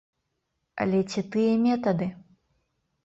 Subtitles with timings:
[0.85, 2.07] Але ці тыя метады?